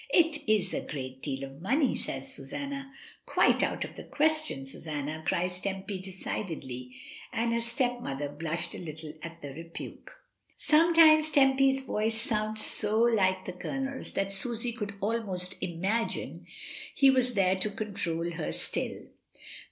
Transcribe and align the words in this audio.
"It 0.09 0.39
is 0.49 0.73
a 0.73 0.81
great 0.81 1.21
deal 1.21 1.43
of 1.43 1.61
money," 1.61 1.93
says 1.93 2.33
Susanna. 2.33 2.91
"Quite 3.27 3.61
out 3.61 3.83
of 3.85 3.95
the 3.95 4.03
question, 4.03 4.65
Susanna," 4.65 5.23
cries 5.27 5.61
Tempy, 5.61 5.99
decidedly, 5.99 6.95
and 7.31 7.53
her 7.53 7.59
stepmother 7.59 8.27
blushed 8.27 8.73
a 8.73 8.79
little 8.79 9.13
at 9.21 9.43
the 9.43 9.49
rebuke. 9.53 10.11
Sometimes 10.57 11.29
Temp/s 11.29 11.81
voice 11.85 12.19
sounds 12.19 12.65
so 12.65 12.99
like 12.99 13.45
the 13.45 13.51
56 13.51 13.53
MRS. 13.53 13.61
DYMOND. 13.69 13.85
Coloners 13.85 14.13
that 14.13 14.31
Susy 14.31 14.71
could 14.73 14.95
almost 15.01 15.55
imagine 15.61 16.47
he 16.95 17.11
was 17.11 17.35
there 17.35 17.57
to 17.57 17.69
control 17.69 18.27
her 18.31 18.51
still. 18.51 19.03